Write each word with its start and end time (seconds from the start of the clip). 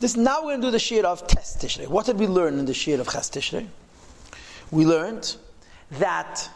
This 0.00 0.16
now 0.16 0.42
we're 0.42 0.50
going 0.50 0.60
to 0.60 0.66
do 0.68 0.70
the 0.70 0.78
shir 0.78 1.04
of 1.04 1.26
Tes 1.26 1.56
Tishrei. 1.56 1.88
What 1.88 2.06
did 2.06 2.18
we 2.18 2.28
learn 2.28 2.58
in 2.60 2.66
the 2.66 2.74
shir 2.74 3.00
of 3.00 3.08
Ches 3.08 3.30
Tishrei? 3.30 3.66
We 4.70 4.86
learned 4.86 5.36
that 5.92 6.48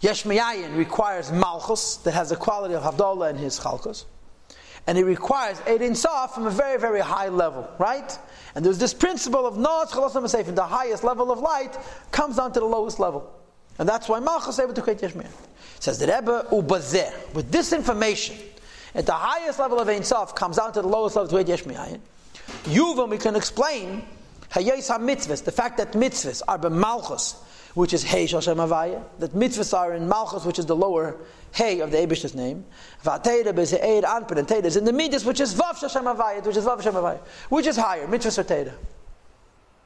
Yesh 0.00 0.24
requires 0.24 1.30
Malchus 1.32 1.96
that 1.96 2.14
has 2.14 2.30
the 2.30 2.36
quality 2.36 2.74
of 2.74 2.82
Havdalah 2.82 3.30
in 3.30 3.36
his 3.36 3.60
Chalkos. 3.60 4.04
And 4.86 4.96
it 4.96 5.04
requires 5.04 5.60
Eid 5.66 5.98
from 6.32 6.46
a 6.46 6.50
very, 6.50 6.78
very 6.78 7.00
high 7.00 7.28
level, 7.28 7.68
right? 7.78 8.18
And 8.54 8.64
there's 8.64 8.78
this 8.78 8.94
principle 8.94 9.46
of 9.46 9.54
Noach 9.54 9.88
Chalasam 9.88 10.22
Seif, 10.24 10.54
the 10.54 10.62
highest 10.62 11.04
level 11.04 11.30
of 11.30 11.40
light 11.40 11.76
comes 12.10 12.36
down 12.36 12.52
to 12.52 12.60
the 12.60 12.66
lowest 12.66 12.98
level. 12.98 13.34
And 13.78 13.86
that's 13.86 14.08
why 14.08 14.20
Malchus 14.20 14.54
is 14.54 14.60
able 14.60 14.72
to 14.74 14.80
create 14.80 15.02
Yesh 15.02 15.12
Says 15.80 15.98
the 15.98 16.06
Rebbe, 16.06 16.46
Ubazeh, 16.50 17.34
with 17.34 17.50
this 17.52 17.74
information, 17.74 18.36
at 18.94 19.04
the 19.04 19.12
highest 19.12 19.58
level 19.58 19.78
of 19.78 19.88
Ein 19.88 20.04
Sof 20.04 20.34
comes 20.34 20.56
down 20.56 20.72
to 20.72 20.80
the 20.80 20.88
lowest 20.88 21.16
level 21.16 21.36
to 21.36 21.46
Yesh 21.46 21.64
Mi'ayin. 21.64 22.00
Yuvam, 22.64 23.08
we 23.08 23.18
can 23.18 23.36
explain 23.36 24.06
Hayais 24.50 24.88
HaMitzvahs, 24.90 25.44
the 25.44 25.52
fact 25.52 25.78
that 25.78 25.92
mitzvahs 25.92 26.42
are 26.46 26.58
b'malchus, 26.58 27.36
which 27.74 27.92
is 27.92 28.02
Hey 28.02 28.26
Shal 28.26 28.40
Shem 28.40 28.56
Havaya, 28.56 29.02
that 29.18 29.32
mitzvahs 29.32 29.76
are 29.76 29.94
in 29.94 30.08
Malchus, 30.08 30.44
which 30.44 30.58
is 30.58 30.66
the 30.66 30.76
lower 30.76 31.16
Hey 31.52 31.80
of 31.80 31.90
the 31.90 31.98
Abish's 31.98 32.34
name. 32.34 32.64
V'ateda 33.04 33.52
b'ze'ed 33.52 34.04
anpid, 34.04 34.38
and 34.38 34.48
Teda 34.48 34.64
is 34.64 34.76
in 34.76 34.84
the 34.84 34.92
Midas, 34.92 35.24
which 35.24 35.40
is 35.40 35.54
Vav 35.54 35.78
Shal 35.78 35.88
Shem 35.88 36.04
Havaya, 36.04 36.44
which 36.44 36.56
is 36.56 36.64
Vav 36.64 36.82
Shem 36.82 36.94
Havaya, 36.94 37.20
which 37.48 37.66
is 37.66 37.76
higher, 37.76 38.06
mitzvahs 38.06 38.38
are 38.38 38.44
Teda. 38.44 38.72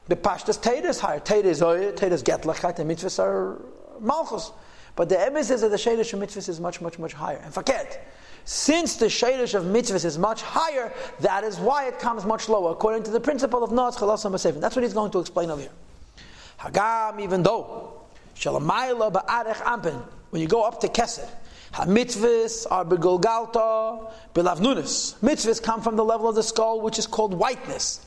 The 0.09 0.17
Pashtas 0.17 0.61
Teda 0.61 0.87
is 0.87 1.01
higher, 1.01 1.21
Teda 1.21 1.45
is 1.45 1.63
Oye, 1.63 1.93
Teda 1.93 2.13
is 2.13 2.23
Getlachat, 2.23 2.79
and 2.79 2.91
mitzvahs 2.91 3.19
are 3.19 3.61
Malchus. 4.01 4.53
But 4.97 5.09
the 5.09 5.17
emes 5.17 5.51
is 5.51 5.61
that 5.61 5.71
the 5.71 5.77
Shadish 5.77 6.13
of 6.13 6.21
mitzvahs 6.21 6.49
is 6.49 6.61
much, 6.61 6.81
much, 6.81 6.99
much 6.99 7.13
higher. 7.13 7.41
And 7.43 7.53
forget, 7.53 8.07
since 8.45 8.97
the 8.97 9.07
Shadish 9.07 9.55
of 9.55 9.65
mitzvahs 9.65 10.05
is 10.05 10.19
much 10.19 10.43
higher, 10.43 10.93
that 11.21 11.45
is 11.45 11.59
why 11.59 11.87
it 11.89 11.99
comes 11.99 12.25
much 12.25 12.49
lower, 12.49 12.73
according 12.73 13.05
to 13.05 13.11
the 13.11 13.21
principle 13.21 13.63
of 13.63 13.71
Noach 13.71 13.99
Basevin. 13.99 14.61
That's 14.61 14.77
what 14.77 14.83
he's 14.83 14.95
going 14.95 15.11
to 15.13 15.21
explain 15.21 15.51
over 15.51 15.61
here. 15.61 15.71
Hagam, 16.59 17.21
even 17.21 17.43
though, 17.43 18.03
Shalamayla 18.37 19.13
ba'arech 19.13 19.63
ampen, 19.63 20.03
when 20.31 20.43
you 20.43 20.49
go 20.49 20.63
up 20.63 20.81
to 20.81 20.89
Kesed, 20.89 21.29
mitzvahs 21.73 22.67
are 22.71 22.85
begolgalta, 22.85 24.13
belavnunis. 24.35 25.15
Mitzvahs 25.21 25.63
come 25.63 25.81
from 25.81 25.97
the 25.97 26.05
level 26.05 26.29
of 26.29 26.35
the 26.35 26.43
skull, 26.43 26.81
which 26.81 26.99
is 26.99 27.07
called 27.07 27.35
whiteness. 27.35 28.05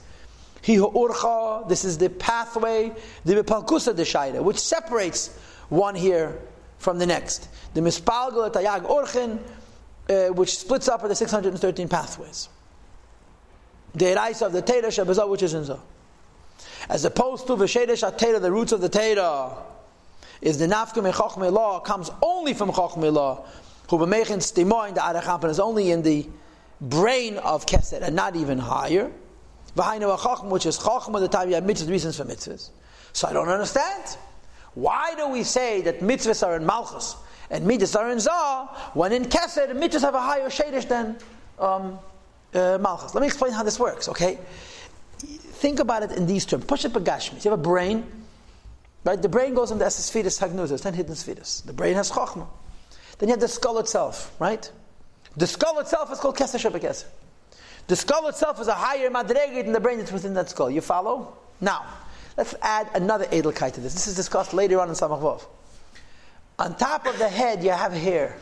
Hi 0.66 0.76
urcha, 0.76 1.68
this 1.68 1.84
is 1.84 1.98
the 1.98 2.10
pathway, 2.10 2.94
the 3.26 3.36
bepalkusa 3.36 3.94
deshaida, 3.94 4.42
which 4.42 4.58
separates 4.58 5.36
one 5.70 5.94
here 5.94 6.40
from 6.84 7.00
the 7.00 7.06
next. 7.06 7.48
The 7.74 7.82
mispalgal 7.82 8.52
tayag 8.52 8.86
orchen, 8.86 9.40
uh, 10.10 10.34
which 10.34 10.58
splits 10.58 10.88
up 10.88 11.02
into 11.04 11.16
613 11.16 11.88
pathways. 11.88 12.50
The 13.96 14.06
eraisa 14.06 14.48
of 14.48 14.54
the 14.54 14.62
Teda 14.62 14.86
Shabazah, 14.86 15.28
which 15.30 15.44
is 15.44 15.54
in 15.54 15.64
Zoh. 15.64 15.80
As 16.90 17.06
opposed 17.06 17.48
to 17.48 17.54
Veshedesh 17.54 18.10
Atera, 18.10 18.42
the 18.42 18.52
roots 18.52 18.72
of 18.72 18.82
the 18.82 18.90
Teda, 18.90 19.56
is 20.42 20.58
the 20.58 20.68
Nafka 20.68 21.02
Mechachme 21.02 21.52
law, 21.52 21.80
comes 21.80 22.10
only 22.22 22.54
from 22.54 22.70
Chachme 22.72 23.12
law, 23.12 23.46
who 23.90 23.98
b'mechin 23.98 24.40
stimo 24.40 24.88
in 24.88 24.94
the 24.94 25.00
Arachampan 25.00 25.50
is 25.50 25.60
only 25.60 25.92
in 25.92 26.02
the 26.02 26.28
brain 26.82 27.38
of 27.38 27.66
Keset 27.66 28.02
and 28.02 28.16
not 28.16 28.36
even 28.36 28.58
higher. 28.58 29.12
V'hainu 29.78 30.18
Chachma, 30.18 30.50
which 30.50 30.66
is 30.66 30.78
Chachma, 30.78 31.20
the 31.20 31.28
time 31.28 31.48
you 31.48 31.56
have 31.56 31.64
mitzvahs, 31.64 31.90
reasons 31.90 32.18
for 32.18 32.26
mitzvahs. 32.26 32.72
So 33.14 33.28
I 33.28 33.34
don't 33.34 33.48
understand. 33.48 34.18
Why 34.76 35.14
do 35.16 35.30
we 35.30 35.44
say 35.44 35.82
that 35.82 36.00
mitzvahs 36.00 36.46
are 36.46 36.56
in 36.56 36.66
Malchus 36.66 37.16
and 37.50 37.66
mitzvahs 37.66 38.00
are 38.00 38.12
in 38.12 38.20
Zah, 38.20 38.68
when 38.94 39.12
in 39.12 39.26
Kesed, 39.26 39.70
mitzvahs 39.72 40.02
have 40.02 40.16
a 40.16 40.22
higher 40.22 40.50
shadish 40.50 40.88
than 40.88 41.18
um, 41.60 42.00
uh, 42.54 42.78
Malchus? 42.82 43.14
Let 43.14 43.22
me 43.22 43.28
explain 43.28 43.54
how 43.54 43.64
this 43.64 43.80
works, 43.80 44.10
okay? 44.10 44.40
Think 45.20 45.80
about 45.80 46.04
it 46.04 46.12
in 46.12 46.26
these 46.26 46.46
terms. 46.46 46.66
Push 46.66 46.86
it 46.86 46.94
bagashmi. 46.94 47.44
You 47.46 47.52
have 47.52 47.60
a 47.60 47.64
brain, 47.64 48.06
right? 49.04 49.22
The 49.22 49.30
brain 49.30 49.54
goes 49.54 49.72
into 49.72 49.86
Esesphiris 49.86 50.40
Hagnuzas, 50.40 50.82
10 50.82 50.94
hidden 50.94 51.16
spheres. 51.16 51.62
The 51.66 51.74
brain 51.74 51.96
has 51.96 52.12
Chokhmah. 52.12 52.48
Then 53.20 53.30
you 53.30 53.34
have 53.34 53.40
the 53.40 53.48
skull 53.48 53.80
itself, 53.80 54.36
right? 54.40 54.70
The 55.38 55.48
skull 55.48 55.80
itself 55.80 56.12
is 56.12 56.20
called 56.20 56.36
Keser 56.36 56.60
Shebekesser. 56.60 57.06
The 57.88 57.96
skull 57.96 58.28
itself 58.28 58.60
is 58.62 58.68
a 58.68 58.74
higher 58.74 59.10
madrega 59.10 59.64
than 59.64 59.74
the 59.74 59.80
brain 59.80 59.98
that's 59.98 60.12
within 60.12 60.34
that 60.36 60.50
skull. 60.50 60.70
You 60.70 60.82
follow? 60.82 61.38
Now, 61.60 61.86
Let's 62.38 62.56
add 62.62 62.90
another 62.94 63.26
Edelkeit 63.26 63.74
to 63.74 63.82
this. 63.82 63.94
This 63.94 64.08
is 64.08 64.16
discussed 64.16 64.54
later 64.54 64.80
on 64.80 64.90
in 64.90 64.96
Samach 64.96 65.46
On 66.60 66.76
top 66.76 67.06
of 67.06 67.18
the 67.20 67.30
head, 67.30 67.64
you 67.64 67.70
have 67.72 67.94
hair. 67.94 68.38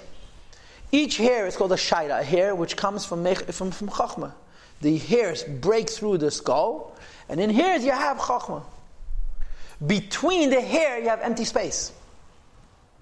Each 0.91 1.17
hair 1.17 1.47
is 1.47 1.55
called 1.55 1.71
a 1.71 1.77
shaira, 1.77 2.19
a 2.19 2.23
hair 2.23 2.53
which 2.53 2.75
comes 2.75 3.05
from, 3.05 3.25
from, 3.25 3.71
from. 3.71 4.33
The 4.81 4.97
hairs 4.97 5.43
break 5.43 5.89
through 5.89 6.17
the 6.17 6.31
skull, 6.31 6.95
and 7.29 7.39
in 7.39 7.49
hairs 7.49 7.83
you 7.83 7.91
have 7.91 8.17
chachma. 8.17 8.63
Between 9.85 10.49
the 10.49 10.61
hair, 10.61 10.99
you 10.99 11.09
have 11.09 11.21
empty 11.21 11.45
space. 11.45 11.91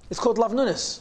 It's 0.10 0.20
called 0.20 0.38
lavnunis. 0.38 1.00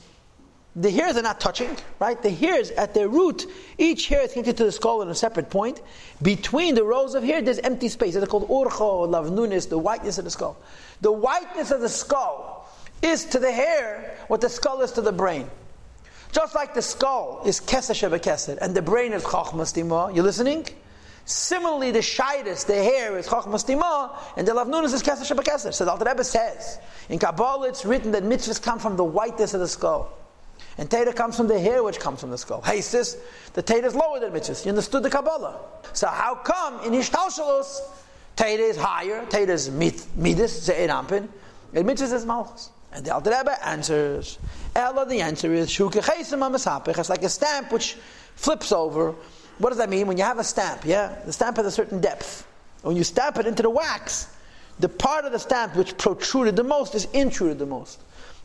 The 0.77 0.91
hairs 0.91 1.17
are 1.17 1.23
not 1.23 1.41
touching, 1.41 1.77
right? 1.99 2.21
The 2.23 2.31
hairs 2.31 2.71
at 2.71 2.95
their 2.95 3.09
root, 3.09 3.47
each 3.79 4.07
hair 4.09 4.23
is 4.23 4.33
connected 4.33 4.57
to 4.59 4.65
the 4.65 4.73
skull 4.73 5.03
in 5.03 5.09
a 5.09 5.15
separate 5.15 5.51
point. 5.51 5.81
Between 6.23 6.75
the 6.75 6.85
rows 6.85 7.15
of 7.15 7.25
hair, 7.25 7.43
there's 7.43 7.59
empty 7.59 7.89
space. 7.89 8.15
They're 8.15 8.27
called 8.27 8.49
urcho, 8.49 9.09
lavnunis, 9.09 9.69
the 9.69 9.79
whiteness 9.79 10.19
of 10.19 10.25
the 10.25 10.31
skull. 10.31 10.57
The 11.01 11.11
whiteness 11.11 11.71
of 11.71 11.81
the 11.81 11.89
skull 11.89 12.69
is 13.03 13.25
to 13.27 13.39
the 13.39 13.51
hair 13.51 14.17
what 14.29 14.41
the 14.41 14.49
skull 14.49 14.83
is 14.83 14.93
to 14.93 15.01
the 15.01 15.13
brain. 15.13 15.49
Just 16.33 16.55
like 16.55 16.75
the 16.75 16.83
skull 16.83 17.43
is 17.47 17.61
keseh 17.61 17.95
shebekesed 17.95 18.59
and 18.61 18.75
the 18.75 18.83
brain 18.83 19.13
is 19.13 19.25
chachma 19.25 20.15
You 20.15 20.23
listening? 20.23 20.67
Similarly, 21.25 21.91
the 21.91 21.99
shidus, 21.99 22.67
the 22.67 22.75
hair, 22.75 23.19
is 23.19 23.27
chachma 23.27 24.17
and 24.37 24.47
the 24.47 24.53
lavnunis 24.53 24.93
is 24.93 25.03
keseh 25.03 25.27
shebekesed. 25.27 25.73
So 25.75 25.85
the 25.85 25.93
Alter 25.93 26.05
Rebbe 26.05 26.25
says 26.25 26.79
in 27.09 27.19
Kabbalah, 27.19 27.69
it's 27.69 27.85
written 27.85 28.13
that 28.13 28.23
mitzvahs 28.23 28.61
come 28.63 28.79
from 28.79 28.97
the 28.97 29.05
whiteness 29.05 29.55
of 29.55 29.61
the 29.61 29.69
skull. 29.69 30.13
And 30.77 30.89
Teda 30.89 31.15
comes 31.15 31.37
from 31.37 31.49
the 31.49 31.59
hair 31.59 31.83
which 31.83 31.99
comes 31.99 32.21
from 32.21 32.31
the 32.31 32.39
skull. 32.39 32.63
Hey, 32.63 32.81
sis, 32.81 33.17
the 33.55 33.63
Teda 33.63 33.85
is 33.85 33.95
lower 33.95 34.21
than 34.21 34.33
mitzvahs. 34.33 34.65
You 34.65 34.71
understood 34.71 35.03
the 35.03 35.11
Kabbalah. 35.11 35.59
So 35.93 36.07
how 36.07 36.37
come 36.37 36.81
in 36.85 36.93
Ishtalshalos, 36.93 37.81
Teda 38.37 38.61
is 38.61 38.77
higher, 38.77 39.25
Teda 39.27 39.49
is 39.49 39.71
midas, 39.71 40.69
Ze'er 40.69 40.89
Ampin, 40.89 41.29
and 41.75 41.89
mitzvahs 41.89 42.13
is 42.13 42.25
Malchus? 42.25 42.71
And 42.93 43.05
the 43.05 43.13
Alter 43.13 43.31
Rebbe 43.31 43.67
answers, 43.67 44.39
Ella, 44.75 45.05
the 45.07 45.21
answer 45.21 45.53
is, 45.53 45.79
It's 45.79 47.11
like 47.11 47.23
a 47.23 47.29
stamp 47.29 47.73
which 47.73 47.97
flips 48.35 48.73
over. 48.73 49.15
What 49.59 49.71
does 49.71 49.79
that 49.79 49.91
mean? 49.91 50.07
When 50.07 50.17
you 50.17 50.25
have 50.25 50.39
a 50.39 50.45
stamp, 50.45 50.85
yeah? 50.85 51.17
The 51.27 51.33
stamp 51.33 51.57
has 51.57 51.67
a 51.67 51.71
certain 51.71 52.01
depth. 52.01 52.47
When 52.83 52.97
you 52.97 53.05
stamp 53.05 53.39
it 53.39 53.47
into 53.47 53.63
the 53.63 53.71
wax, 53.71 54.29
the 54.79 54.89
part 54.89 55.25
of 55.25 55.33
the 55.33 55.39
stamp 55.39 55.75
which 55.77 55.99
protruded 55.99 56.57
the 56.57 56.63
most 56.63 56.95
is 56.95 57.07
intruded 57.13 57.59
the 57.59 57.67
most. 57.67 58.01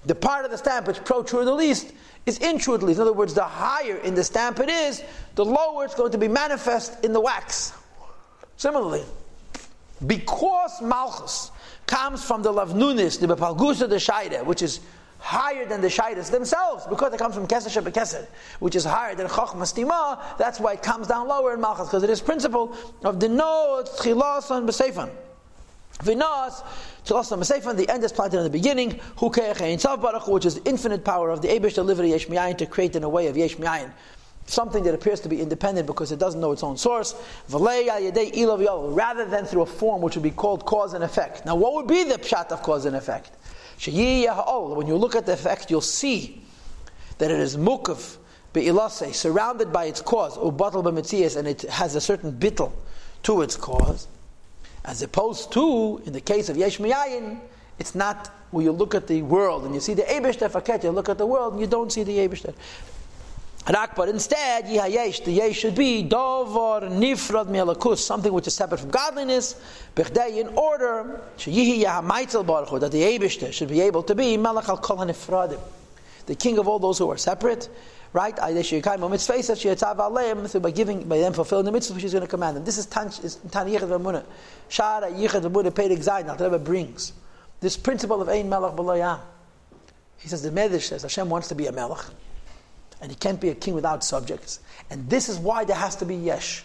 The 0.06 0.16
part 0.16 0.46
of 0.46 0.52
the 0.52 0.58
stamp 0.58 0.88
which 0.88 1.04
protruded 1.04 1.48
the 1.48 1.54
least 1.54 1.94
is 2.26 2.38
intrudely. 2.40 2.94
In 2.94 3.00
other 3.00 3.14
words, 3.14 3.34
the 3.34 3.44
higher 3.44 3.98
in 3.98 4.16
the 4.16 4.24
stamp 4.24 4.60
it 4.60 4.70
is, 4.70 5.04
the 5.36 5.46
lower 5.46 5.86
it's 5.86 5.96
going 5.96 6.12
to 6.12 6.18
be 6.18 6.28
manifest 6.28 7.04
in 7.04 7.14
the 7.14 7.22
wax. 7.22 7.74
Similarly, 8.58 9.04
because 10.06 10.82
Malchus 10.82 11.52
comes 11.88 12.24
from 12.24 12.44
the 12.44 12.52
Lavnunis, 12.52 13.20
the 13.20 13.28
Bepalgusa 13.28 13.90
the 13.90 13.96
Shaida, 13.96 14.46
which 14.46 14.62
is 14.62 14.80
higher 15.20 15.66
than 15.66 15.80
the 15.80 15.88
Shaidas 15.88 16.30
themselves, 16.30 16.86
because 16.88 17.14
it 17.14 17.18
comes 17.18 17.34
from 17.34 17.48
Keser 17.48 17.70
Shebekeser, 17.70 18.28
which 18.60 18.76
is 18.76 18.84
higher 18.84 19.16
than 19.16 19.28
Chochma 19.28 19.64
Stima, 19.64 20.20
that's 20.38 20.60
why 20.60 20.74
it 20.74 20.84
comes 20.84 21.08
down 21.08 21.28
lower 21.28 21.54
in 21.54 21.62
Malchus, 21.62 21.88
because 21.88 22.04
it 22.04 22.10
is 22.10 22.20
principle 22.20 22.76
of 23.04 23.22
the 23.22 23.30
No 23.30 23.84
Tchilasan 23.86 24.68
Besefan. 24.68 25.10
Vinas, 26.00 26.64
the 27.06 27.86
end 27.90 28.04
is 28.04 28.12
planted 28.12 28.38
in 28.38 28.44
the 28.44 28.50
beginning, 28.50 29.00
which 29.20 30.46
is 30.46 30.56
the 30.56 30.62
infinite 30.66 31.06
power 31.06 31.30
of 31.30 31.42
the 31.42 31.48
Abish 31.48 31.76
delivery 31.76 32.10
Yesh 32.10 32.26
to 32.58 32.66
create 32.66 32.96
in 32.96 33.04
a 33.04 33.10
way 33.10 33.28
of 33.28 33.38
Yesh 33.38 33.56
something 34.46 34.84
that 34.84 34.94
appears 34.94 35.22
to 35.22 35.30
be 35.30 35.40
independent 35.40 35.88
because 35.88 36.12
it 36.12 36.20
doesn't 36.20 36.42
know 36.42 36.52
its 36.52 36.64
own 36.64 36.76
source, 36.76 37.16
rather 37.50 39.26
than 39.26 39.46
through 39.46 39.62
a 39.62 39.66
form 39.66 40.02
which 40.02 40.16
would 40.16 40.24
be 40.24 40.32
called 40.32 40.66
cause 40.66 40.94
and 40.94 41.04
effect. 41.04 41.46
Now, 41.46 41.56
what 41.56 41.74
would 41.76 41.88
be 41.88 42.04
the 42.04 42.16
pshat 42.16 42.52
of 42.52 42.62
cause 42.62 42.86
and 42.86 42.96
effect? 42.96 43.32
When 43.86 44.88
you 44.88 44.98
look 44.98 45.16
at 45.16 45.26
the 45.26 45.32
effect, 45.34 45.72
you'll 45.72 45.80
see 45.82 46.44
that 47.20 47.32
it 47.32 47.40
is 47.40 47.56
mukav, 47.56 48.18
surrounded 49.14 49.72
by 49.72 49.86
its 49.86 50.02
cause, 50.02 50.38
and 50.38 51.48
it 51.48 51.62
has 51.62 51.96
a 51.96 52.02
certain 52.02 52.34
bittel 52.34 52.74
to 53.24 53.42
its 53.42 53.56
cause. 53.56 54.08
As 54.86 55.02
opposed 55.02 55.52
to, 55.54 56.02
in 56.06 56.14
the 56.14 56.22
case 56.22 56.50
of 56.50 56.58
Yesh 56.58 56.78
Miyayin, 56.78 57.40
it's 57.80 57.96
not 57.96 58.30
where 58.52 58.64
you 58.64 58.72
look 58.72 58.94
at 58.94 59.08
the 59.08 59.22
world 59.22 59.66
and 59.66 59.74
you 59.74 59.80
see 59.80 59.94
the 59.94 60.04
Ebishter 60.04 60.50
Faket, 60.50 60.84
you 60.84 60.92
look 60.92 61.10
at 61.10 61.18
the 61.18 61.26
world 61.26 61.54
and 61.54 61.62
you 61.62 61.68
don't 61.68 61.92
see 61.92 62.04
the 62.04 62.18
Ebishter. 62.18 62.54
But 63.66 64.10
instead, 64.10 64.66
Yihayesh, 64.66 65.24
the 65.24 65.32
Yesh 65.32 65.58
should 65.58 65.76
be 65.76 66.04
Dovar 66.04 66.82
Nifrad 66.82 67.48
Mielakus, 67.48 68.00
something 68.00 68.34
which 68.34 68.46
is 68.46 68.54
separate 68.54 68.82
from 68.82 68.90
godliness, 68.90 69.56
in 69.96 70.48
order 70.50 71.22
that 71.38 71.46
the 71.46 73.02
Ebishter 73.02 73.54
should 73.54 73.70
be 73.70 73.80
able 73.80 74.04
to 74.04 74.16
be 74.16 74.36
Melech 74.36 74.68
al 74.68 74.78
Kol 74.78 75.06
the 76.26 76.36
king 76.36 76.58
of 76.58 76.68
all 76.68 76.80
those 76.80 76.98
who 76.98 77.10
are 77.10 77.18
separate, 77.18 77.70
right? 78.14 78.36
By 78.36 78.54
giving, 80.72 81.04
by 81.10 81.18
them 81.18 81.34
fulfilling 81.34 81.66
the 81.66 81.72
mitzvah 81.72 81.94
which 81.96 82.04
he's 82.04 82.14
going 82.14 82.22
to 82.22 82.28
command 82.28 82.56
them. 82.56 82.64
This 82.64 82.78
is 82.78 82.86
Tan 82.86 83.10
Yichad 83.10 83.42
V'Amunah. 83.50 84.24
Shara 84.70 85.12
Yichad 85.12 85.42
V'Amunah 85.42 85.72
Pedig 85.72 86.00
Zayin. 86.00 86.28
Al 86.28 86.38
Rebbe 86.38 86.60
brings 86.60 87.14
this 87.60 87.76
principle 87.76 88.22
of 88.22 88.30
Ein 88.30 88.48
Melech 88.50 88.74
B'Loyam. 88.74 89.20
He 90.20 90.30
says 90.30 90.42
the 90.42 90.52
Medrash 90.52 90.84
says 90.84 91.02
Hashem 91.02 91.30
wants 91.30 91.50
to 91.50 91.56
be 91.56 91.66
a 91.66 91.72
Melech, 91.72 92.06
and 93.02 93.12
he 93.12 93.18
can't 93.18 93.42
be 93.42 93.50
a 93.50 93.56
king 93.56 93.74
without 93.74 94.04
subjects. 94.04 94.60
And 94.90 95.10
this 95.10 95.28
is 95.28 95.38
why 95.38 95.66
there 95.66 95.76
has 95.76 95.96
to 95.98 96.06
be 96.06 96.16
Yesh. 96.16 96.64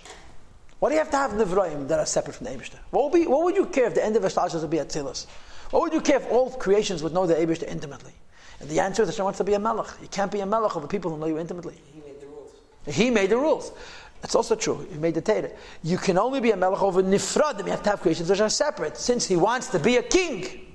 Why 0.79 0.91
do 0.91 0.95
you 0.95 1.01
have 1.01 1.11
to 1.11 1.17
have 1.17 1.33
Nivroim 1.33 1.89
that 1.89 1.99
are 1.99 2.07
separate 2.07 2.35
from 2.35 2.45
the 2.47 2.53
Eibushter? 2.53 2.79
What 2.91 3.11
would, 3.11 3.27
what 3.27 3.43
would 3.43 3.57
you 3.57 3.67
care 3.67 3.87
if 3.87 3.95
the 3.95 4.05
end 4.05 4.15
of 4.15 4.23
Ashtashas 4.23 4.61
would 4.61 4.71
be 4.71 4.77
Atzilus? 4.77 5.27
What 5.71 5.83
would 5.83 5.93
you 5.93 6.01
care 6.01 6.19
if 6.19 6.31
all 6.31 6.51
creations 6.51 7.03
would 7.03 7.13
know 7.13 7.27
the 7.27 7.35
Eibushter 7.35 7.67
intimately? 7.67 8.13
And 8.61 8.69
the 8.69 8.81
answer 8.81 9.03
is 9.03 9.09
Hashem 9.09 9.25
wants 9.25 9.39
to 9.39 9.45
be 9.45 9.55
a 9.55 9.59
Melech. 9.59 9.87
You 10.03 10.09
can't 10.09 10.33
be 10.33 10.41
a 10.41 10.47
Melech 10.47 10.77
over 10.77 10.87
people 10.87 11.11
who 11.11 11.19
know 11.19 11.27
you 11.27 11.39
intimately. 11.39 11.77
He 11.93 12.01
made 12.01 12.21
the 12.21 12.27
rules. 12.27 12.51
He 12.87 13.11
made 13.11 13.31
the 13.31 13.37
rules. 13.37 13.73
That's 14.21 14.35
also 14.35 14.57
true. 14.57 14.87
He 14.91 14.99
made 14.99 15.15
the 15.15 15.21
Torah. 15.21 15.51
You 15.85 15.97
can 15.97 16.19
only 16.19 16.41
be 16.41 16.51
a 16.51 16.57
Melech 16.57 16.83
over 16.83 17.03
Nifradim. 17.03 17.67
You 17.67 17.71
have 17.71 17.83
to 17.85 17.91
have 17.91 18.01
creations 18.01 18.29
which 18.31 18.41
are 18.41 18.49
separate. 18.49 18.97
Since 18.97 19.27
he 19.27 19.37
wants 19.37 19.69
to 19.69 19.79
be 19.79 19.97
a 19.97 20.03
king, 20.03 20.67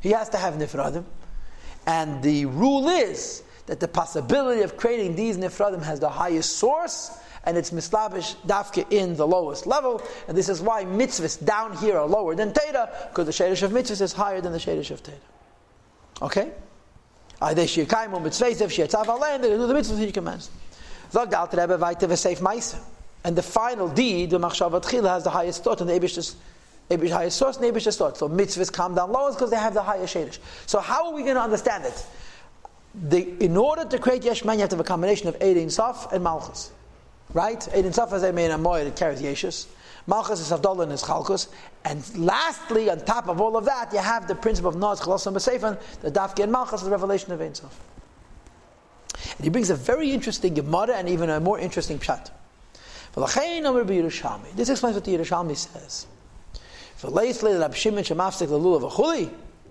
he 0.00 0.10
has 0.10 0.28
to 0.30 0.36
have 0.36 0.54
Nifradim. 0.54 1.04
And 1.86 2.22
the 2.22 2.44
rule 2.44 2.88
is 2.88 3.42
that 3.66 3.80
the 3.80 3.88
possibility 3.88 4.62
of 4.62 4.76
creating 4.76 5.16
these 5.16 5.38
Nifradim 5.38 5.82
has 5.82 5.98
the 5.98 6.10
highest 6.10 6.56
source, 6.56 7.18
and 7.44 7.56
it's 7.56 7.70
mislavish 7.70 8.36
dafke 8.46 8.84
in 8.92 9.16
the 9.16 9.26
lowest 9.26 9.66
level. 9.66 10.02
And 10.28 10.36
this 10.36 10.50
is 10.50 10.60
why 10.60 10.84
mitzvahs 10.84 11.42
down 11.42 11.74
here 11.78 11.96
are 11.96 12.06
lower 12.06 12.34
than 12.34 12.52
Torah, 12.52 12.90
because 13.08 13.24
the 13.24 13.32
shadish 13.32 13.62
of 13.62 13.70
mitzvahs 13.70 14.02
is 14.02 14.12
higher 14.12 14.42
than 14.42 14.52
the 14.52 14.58
shadish 14.58 14.90
of 14.90 15.02
Torah. 15.02 15.16
Okay? 16.20 16.52
They 17.40 17.66
should 17.66 17.88
do 17.88 17.94
the 17.96 17.98
mitzvahs 19.74 19.98
he 19.98 20.12
commands. 20.12 20.50
Zog 21.10 21.30
the 21.30 21.38
Alter 21.38 21.56
Rebbe 21.56 21.78
weiter 21.78 22.06
v'seif 22.06 22.38
Maisa. 22.38 22.78
And 23.24 23.34
the 23.36 23.42
final 23.42 23.88
deed, 23.88 24.30
the 24.30 24.38
Machshavat 24.38 24.82
Chila, 24.84 25.08
has 25.08 25.24
the 25.24 25.30
highest 25.30 25.64
thought, 25.64 25.80
and 25.80 25.88
the 25.88 25.94
Ebish's 25.94 26.36
highest 26.90 27.38
source, 27.38 27.56
and 27.56 27.64
the 27.64 27.68
Ebish's 27.68 27.96
thought. 27.96 28.16
So 28.18 28.28
mitzvahs 28.28 28.72
come 28.72 28.94
down 28.94 29.10
lowest 29.10 29.38
because 29.38 29.50
they 29.50 29.56
have 29.56 29.74
the 29.74 29.82
highest 29.82 30.14
shadish. 30.14 30.38
So 30.66 30.80
how 30.80 31.06
are 31.06 31.14
we 31.14 31.22
going 31.22 31.34
to 31.34 31.42
understand 31.42 31.84
it? 31.84 32.06
The, 32.94 33.44
in 33.44 33.56
order 33.56 33.84
to 33.84 33.98
create 33.98 34.22
Yeshman, 34.22 34.54
you 34.54 34.60
have 34.60 34.70
to 34.70 34.76
have 34.76 34.80
a 34.80 34.88
combination 34.88 35.28
of 35.28 35.38
Eidin 35.38 35.66
Saf 35.66 36.12
and 36.12 36.22
Malchus. 36.22 36.70
Right? 37.32 37.60
Eidin 37.60 37.94
Saf, 37.94 38.12
as 38.12 38.24
I 38.24 38.32
mean, 38.32 38.50
a 38.50 38.58
moed, 38.58 38.86
it 38.86 38.96
carries 38.96 39.22
Yeshus. 39.22 39.66
Malchus 40.10 40.40
is 40.40 40.50
Avdollah 40.50 40.82
and 40.82 40.90
his 40.90 41.04
Chalkus. 41.04 41.46
And 41.84 42.02
lastly, 42.18 42.90
on 42.90 42.98
top 43.04 43.28
of 43.28 43.40
all 43.40 43.56
of 43.56 43.64
that, 43.66 43.92
you 43.92 44.00
have 44.00 44.26
the 44.26 44.34
principle 44.34 44.68
of 44.68 44.74
Noach, 44.74 44.98
Chalosim, 44.98 45.32
Beseifan, 45.32 45.80
the 46.02 46.10
Dafke 46.10 46.42
and 46.42 46.50
Malchus, 46.50 46.82
the 46.82 46.90
revelation 46.90 47.30
of 47.30 47.40
Ein 47.40 47.54
Sof. 47.54 47.78
And 49.36 49.44
he 49.44 49.50
brings 49.50 49.70
a 49.70 49.76
very 49.76 50.10
interesting 50.10 50.54
Gemara 50.54 50.96
and 50.96 51.08
even 51.08 51.30
a 51.30 51.38
more 51.38 51.60
interesting 51.60 52.00
Pshat. 52.00 52.30
This 54.56 54.68
explains 54.68 54.94
what 54.96 55.04
the 55.04 55.14
Yerushalmi 55.16 55.56
says. 55.56 56.06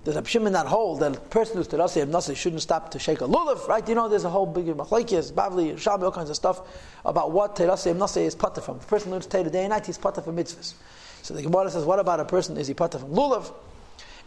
Does 0.05 0.15
Rab 0.15 0.27
Shimon 0.27 0.53
not 0.53 0.67
hold 0.67 1.01
that 1.01 1.17
a 1.17 1.19
person 1.19 1.57
who's 1.57 1.67
terasi 1.67 2.07
nasi 2.07 2.33
shouldn't 2.33 2.61
stop 2.61 2.89
to 2.91 2.99
shake 2.99 3.19
a 3.21 3.25
lulav? 3.25 3.67
Right? 3.67 3.87
You 3.87 3.95
know, 3.95 4.07
there's 4.07 4.23
a 4.23 4.29
whole 4.29 4.45
big 4.45 4.67
machlekes, 4.67 5.31
bavli, 5.31 5.73
Yerushalmi, 5.73 6.03
all 6.03 6.11
kinds 6.11 6.29
of 6.29 6.37
stuff 6.37 6.61
about 7.03 7.31
what 7.31 7.55
terasi 7.55 7.95
nasi 7.95 8.21
is 8.21 8.33
pata 8.33 8.61
from. 8.61 8.77
A 8.77 8.79
person 8.79 9.11
learns 9.11 9.25
Torah 9.25 9.49
day 9.49 9.65
and 9.65 9.71
night, 9.71 9.85
he's 9.85 9.97
pata 9.97 10.21
from 10.21 10.37
mitzvahs. 10.37 10.73
So 11.21 11.33
the 11.33 11.41
Gemara 11.41 11.69
says, 11.69 11.83
what 11.83 11.99
about 11.99 12.21
a 12.21 12.25
person? 12.25 12.55
Is 12.57 12.67
he 12.67 12.73
pata 12.73 12.97
from 12.99 13.09
lulav? 13.09 13.53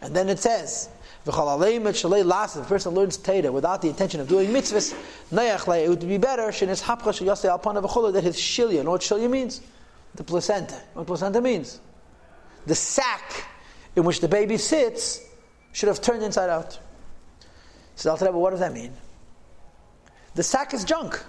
And 0.03 0.15
then 0.15 0.29
it 0.29 0.41
says, 0.41 0.91
if 1.25 1.35
a 1.37 2.65
person 2.69 2.93
learns 2.93 3.17
Torah 3.17 3.53
without 3.53 3.81
the 3.81 3.89
intention 3.89 4.21
of 4.21 4.29
doing 4.29 4.51
mitzvahs, 4.51 4.93
it 5.33 5.89
would 5.89 6.01
be 6.01 6.19
better 6.19 6.47
that 6.47 6.53
his 8.25 8.37
shilya, 8.37 8.73
you 8.73 8.83
know 8.83 8.91
what 8.91 9.01
shilya 9.01 9.31
means? 9.31 9.61
The 10.17 10.25
placenta. 10.25 10.75
What 10.95 11.07
placenta 11.07 11.41
means? 11.41 11.81
The 12.67 12.75
sack 12.75 13.47
in 13.95 14.03
which 14.05 14.21
the 14.21 14.29
baby 14.29 14.59
sits 14.59 15.21
should 15.73 15.89
have 15.89 16.01
turned 16.01 16.23
inside 16.23 16.51
out. 16.51 16.79
I'll 18.05 18.17
tell 18.17 18.29
you, 18.29 18.39
what 18.39 18.51
does 18.51 18.61
that 18.61 18.73
mean? 18.73 18.93
The 20.35 20.43
sack 20.43 20.75
is 20.75 20.85
junk. 20.85 21.23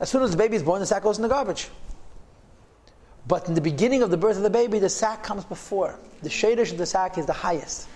As 0.00 0.08
soon 0.08 0.22
as 0.22 0.30
the 0.30 0.36
baby 0.36 0.56
is 0.56 0.62
born, 0.62 0.80
the 0.80 0.86
sack 0.86 1.02
goes 1.02 1.18
in 1.18 1.22
the 1.22 1.28
garbage. 1.28 1.68
But 3.26 3.48
in 3.48 3.54
the 3.54 3.60
beginning 3.60 4.02
of 4.02 4.10
the 4.10 4.16
birth 4.16 4.36
of 4.36 4.42
the 4.42 4.50
baby, 4.50 4.78
the 4.78 4.88
sack 4.88 5.22
comes 5.22 5.44
before. 5.44 5.98
The 6.22 6.28
shadish 6.28 6.70
of 6.70 6.78
the 6.78 6.86
sack 6.86 7.18
is 7.18 7.26
the 7.26 7.32
highest. 7.32 7.88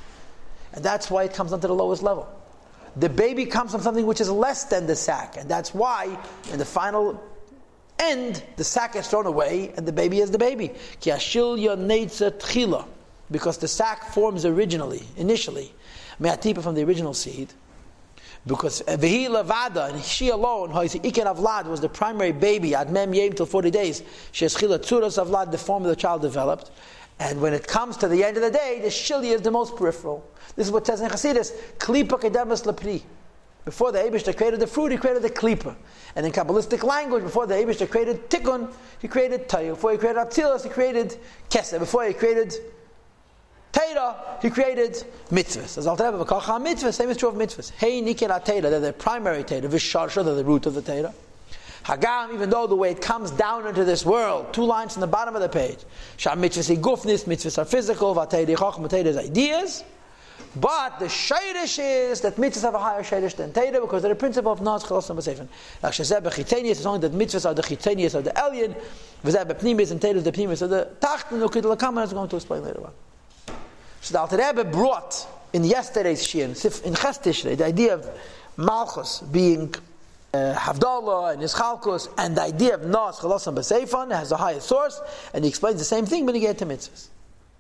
And 0.73 0.85
that's 0.85 1.11
why 1.11 1.25
it 1.25 1.35
comes 1.35 1.51
down 1.53 1.61
to 1.61 1.69
the 1.69 1.75
lowest 1.75 2.03
level. 2.03 2.29
The 2.97 3.09
baby 3.09 3.47
comes 3.47 3.71
from 3.71 3.81
something 3.81 4.07
which 4.07 4.21
is 4.21 4.31
less 4.31 4.65
than 4.65 4.87
the 4.87 4.97
sack. 4.97 5.37
And 5.37 5.49
that's 5.49 5.73
why, 5.73 6.19
in 6.53 6.59
the 6.59 6.65
final 6.65 7.23
end, 7.99 8.43
the 8.57 8.65
sack 8.65 8.97
is 8.97 9.07
thrown 9.07 9.27
away 9.27 9.73
and 9.77 9.87
the 9.87 9.93
baby 9.93 10.19
is 10.19 10.31
the 10.33 10.39
baby. 10.39 10.73
Because 13.31 13.59
the 13.59 13.69
sack 13.69 14.13
forms 14.13 14.45
originally, 14.45 15.03
initially, 15.17 15.73
me'atipa 16.21 16.63
from 16.63 16.75
the 16.75 16.85
original 16.85 17.15
seed. 17.15 17.53
Because 18.47 18.83
Vehi 18.83 19.29
Lavada, 19.29 19.93
and 19.93 20.03
she 20.03 20.31
alone, 20.31 20.71
Iker 20.71 21.37
Avlad, 21.37 21.67
was 21.67 21.81
the 21.81 21.89
primary 21.89 22.33
baby 22.33 22.75
at 22.75 22.91
Mem 22.91 23.13
Yem 23.13 23.35
till 23.35 23.45
40 23.45 23.71
days. 23.71 24.03
She 24.33 24.45
has 24.45 24.55
Chila 24.55 24.79
Tzuras 24.79 25.23
Avlad, 25.23 25.51
the 25.51 25.59
form 25.59 25.83
of 25.83 25.91
the 25.91 25.97
child 25.97 26.23
developed. 26.23 26.71
And 27.19 27.41
when 27.43 27.53
it 27.53 27.67
comes 27.67 27.99
to 27.99 28.09
the 28.09 28.25
end 28.25 28.39
of 28.39 28.43
the 28.43 28.51
day, 28.51 28.81
the 28.81 28.89
Shili 28.89 29.35
is 29.35 29.43
the 29.43 29.51
most 29.51 29.77
peripheral. 29.77 30.27
This 30.57 30.67
is 30.67 30.73
what 30.73 30.87
says 30.87 31.03
in 31.03 31.11
Chassidus, 31.11 31.53
Klipa 31.79 32.19
Kedemas 32.19 32.65
Lepri. 32.65 33.03
Before 33.67 33.93
the 33.93 33.99
Abishta 33.99 34.35
created 34.35 34.59
the 34.59 34.67
fruit, 34.67 34.91
he 34.91 34.97
created 34.97 35.23
the 35.23 35.29
Klipa. 35.29 35.77
And 36.17 36.25
in 36.25 36.33
Kabbalistic 36.33 36.83
language, 36.83 37.23
before 37.23 37.47
the 37.47 37.55
Abishta 37.55 37.89
created 37.89 38.31
Tikkun, 38.31 38.73
he 39.01 39.07
created 39.07 39.49
Tayyah. 39.49 39.71
Before 39.71 39.93
he 39.93 39.99
created 39.99 40.19
Atzilas, 40.19 40.63
he 40.63 40.71
created 40.71 41.19
Keseh. 41.51 41.79
Before 41.79 42.05
he 42.05 42.15
created 42.15 42.55
Torah, 43.73 44.17
he 44.43 44.51
created 44.51 45.05
mitzvahs. 45.31 45.79
As 45.79 45.87
Alter 45.87 46.11
Rebbe, 46.11 46.25
mitzvahs, 46.25 46.95
same 46.95 47.11
is 47.11 47.17
true 47.17 47.29
of 47.29 47.35
mitzvahs. 47.35 47.71
Hey, 47.71 48.03
Nikela 48.03 48.45
Torah, 48.45 48.63
they're 48.63 48.81
the 48.81 48.93
primary 48.93 49.45
Torah. 49.45 49.63
Visharsha, 49.63 50.25
they're 50.25 50.35
the 50.35 50.45
root 50.45 50.67
of 50.67 50.75
the 50.75 50.83
Torah. 50.83 51.15
Hagam, 51.85 52.35
even 52.35 52.51
though 52.51 52.67
the 52.67 52.77
way 52.77 52.91
it 52.91 53.01
comes 53.01 53.31
down 53.31 53.67
into 53.67 53.85
this 53.85 54.05
world, 54.05 54.53
two 54.53 54.65
lines 54.65 54.95
from 54.95 55.01
the 55.01 55.07
bottom 55.07 55.35
of 55.35 55.43
the 55.43 55.49
page. 55.49 55.79
Sham 56.17 56.43
mitzvahs 56.43 56.77
gufnis, 56.79 57.25
mitzvahs 57.25 57.59
are 57.59 57.65
physical, 57.65 58.15
vatayri 58.15 58.57
chachma, 58.57 58.89
Torah 58.89 59.03
is 59.03 59.17
ideas. 59.17 59.85
But 60.57 60.99
the 60.99 61.07
shayrish 61.07 61.79
is 61.79 62.21
that 62.23 62.37
mitzvahs 62.37 62.63
have 62.63 62.75
a 62.75 62.79
higher 62.79 63.03
shayrish 63.03 63.37
than 63.37 63.53
Torah 63.53 63.81
because 63.81 64.03
they're 64.03 64.13
the 64.13 64.19
principle 64.19 64.51
of 64.51 64.61
Naz 64.61 64.83
Chalos 64.83 65.15
B'Sefen. 65.15 65.47
Like 65.83 65.93
Shazeb 65.93 66.23
B'Chitenius 66.23 66.71
is 66.73 66.87
only 66.87 67.07
that 67.07 67.13
mitzvahs 67.13 67.47
are 67.47 67.55
the 67.55 67.63
Chitenius 67.63 68.17
of 68.17 68.25
the 68.25 68.31
Elyon, 68.31 68.75
V'zeb 69.25 69.45
B'Pnimis 69.47 69.93
and 69.93 70.03
Torah 70.03 70.15
is 70.15 70.25
the 70.25 70.33
Pnimis 70.33 70.61
of 70.63 70.71
the 70.71 70.89
Tacht, 71.01 71.31
and 71.31 71.41
Ukid 71.41 71.63
Lakam 71.63 72.03
is 72.03 72.13
going 72.13 72.29
to 72.29 72.37
explain 72.37 72.65
later 72.65 72.85
on. 72.85 72.93
So 74.01 74.13
the 74.13 74.21
Alter 74.21 74.37
Rebbe 74.39 74.65
brought 74.65 75.27
in 75.53 75.65
yesterday's 75.65 76.27
Shir, 76.27 76.45
in 76.45 76.55
Ches 76.95 77.19
the 77.19 77.65
idea 77.65 77.95
of 77.95 78.09
Malchus 78.57 79.21
being 79.21 79.75
uh, 80.33 80.55
Havdalah 80.55 81.35
and 81.35 81.43
Yischalkus, 81.43 82.09
and 82.17 82.37
the 82.37 82.43
idea 82.43 82.75
of 82.75 82.83
Nas 82.83 83.17
Chalasam 83.17 83.55
B'Seifan 83.55 84.15
has 84.15 84.33
a 84.33 84.37
higher 84.37 84.61
source, 84.61 85.01
and 85.35 85.45
he 85.45 85.49
explains 85.49 85.79
the 85.79 85.85
same 85.85 86.07
thing 86.07 86.25
when 86.25 86.35
he 86.35 86.41
gets 86.41 86.59
to 86.61 86.67
mitzvahs. 86.67 87.09